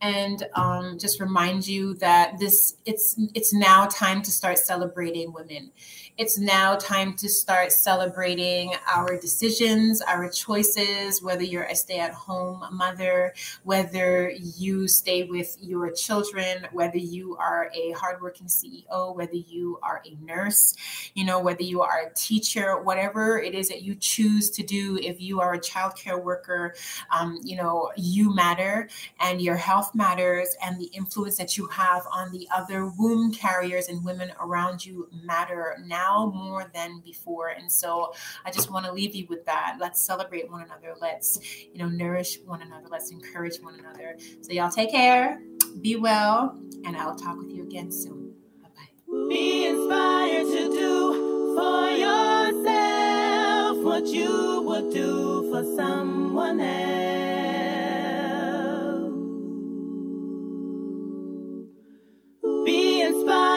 and 0.00 0.46
um, 0.54 0.98
just 0.98 1.20
remind 1.20 1.66
you 1.66 1.94
that 1.94 2.38
this 2.38 2.76
it's 2.84 3.18
it's 3.34 3.54
now 3.54 3.86
time 3.86 4.22
to 4.22 4.30
start 4.30 4.58
celebrating 4.58 5.32
women. 5.32 5.70
It's 6.16 6.38
now 6.38 6.76
time 6.76 7.14
to 7.16 7.28
start 7.28 7.72
celebrating 7.72 8.72
our 8.86 9.18
decisions, 9.18 10.00
our 10.00 10.30
choices, 10.30 11.20
whether 11.20 11.42
you're 11.42 11.64
a 11.64 11.74
stay 11.74 11.98
at 11.98 12.12
home 12.12 12.64
mother, 12.70 13.34
whether 13.64 14.30
you 14.30 14.86
stay 14.86 15.24
with 15.24 15.56
your 15.60 15.90
children, 15.90 16.68
whether 16.72 16.98
you 16.98 17.36
are 17.38 17.68
a 17.74 17.90
hardworking 17.92 18.46
CEO, 18.46 19.16
whether 19.16 19.34
you 19.34 19.80
are 19.82 20.02
a 20.06 20.16
nurse, 20.24 20.76
you 21.14 21.24
know, 21.24 21.40
whether 21.40 21.64
you 21.64 21.82
are 21.82 22.06
a 22.06 22.14
teacher, 22.14 22.80
whatever 22.80 23.40
it 23.40 23.54
is 23.54 23.68
that 23.68 23.82
you 23.82 23.96
choose 23.96 24.50
to 24.50 24.62
do, 24.62 24.96
if 25.02 25.20
you 25.20 25.40
are 25.40 25.54
a 25.54 25.58
childcare 25.58 26.22
worker, 26.22 26.76
um, 27.10 27.40
you 27.42 27.56
know, 27.56 27.90
you 27.96 28.32
matter 28.32 28.88
and 29.18 29.42
your 29.42 29.56
health 29.56 29.83
matters 29.92 30.54
and 30.62 30.78
the 30.78 30.86
influence 30.86 31.36
that 31.38 31.56
you 31.56 31.66
have 31.66 32.02
on 32.12 32.30
the 32.30 32.46
other 32.54 32.86
womb 32.98 33.32
carriers 33.32 33.88
and 33.88 34.04
women 34.04 34.30
around 34.40 34.84
you 34.86 35.08
matter 35.24 35.76
now 35.84 36.04
now 36.04 36.32
more 36.34 36.70
than 36.74 37.00
before. 37.00 37.48
And 37.48 37.70
so 37.70 38.12
I 38.44 38.50
just 38.50 38.70
want 38.70 38.86
to 38.86 38.92
leave 38.92 39.14
you 39.14 39.26
with 39.28 39.44
that. 39.46 39.76
Let's 39.80 40.00
celebrate 40.00 40.50
one 40.50 40.62
another. 40.62 40.94
Let's, 41.00 41.38
you 41.72 41.78
know, 41.78 41.88
nourish 41.88 42.38
one 42.44 42.62
another. 42.62 42.86
Let's 42.90 43.10
encourage 43.10 43.58
one 43.58 43.78
another. 43.78 44.16
So 44.42 44.52
y'all 44.52 44.70
take 44.70 44.90
care, 44.90 45.40
be 45.80 45.96
well, 45.96 46.58
and 46.84 46.96
I'll 46.96 47.16
talk 47.16 47.38
with 47.38 47.50
you 47.50 47.62
again 47.64 47.90
soon. 47.90 48.32
Bye 48.62 48.68
bye. 48.76 49.28
Be 49.28 49.66
inspired 49.66 50.44
to 50.44 50.70
do 50.70 51.54
for 51.56 51.90
yourself 51.90 53.78
what 53.84 54.06
you 54.06 54.62
would 54.66 54.92
do 54.92 55.50
for 55.50 55.62
someone 55.76 56.60
else. 56.60 57.63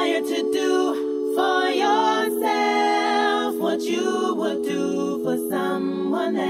Inspired 0.07 0.25
to 0.25 0.51
do 0.53 1.35
for 1.35 1.69
yourself 1.69 3.55
what 3.55 3.81
you 3.81 4.35
would 4.35 4.63
do 4.63 5.23
for 5.23 5.37
someone 5.49 6.35
else. 6.35 6.47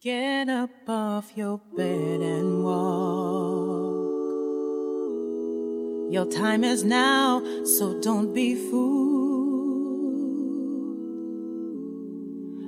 Get 0.00 0.48
up 0.48 0.88
off 0.88 1.32
your 1.36 1.60
bed 1.76 2.20
and 2.20 2.64
walk. 2.64 3.52
Your 6.12 6.26
time 6.26 6.64
is 6.64 6.84
now, 6.84 7.42
so 7.64 8.00
don't 8.00 8.34
be 8.34 8.54
fooled. 8.54 9.12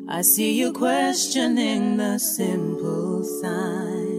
I 0.09 0.23
see 0.23 0.59
you 0.59 0.73
questioning 0.73 1.97
the 1.97 2.19
simple 2.19 3.25
signs. 3.25 4.13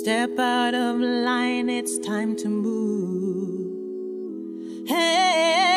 Step 0.00 0.38
out 0.38 0.72
of 0.74 0.96
line, 0.96 1.68
it's 1.68 1.98
time 1.98 2.34
to 2.34 2.48
move. 2.48 3.68
Hey, 4.88 5.69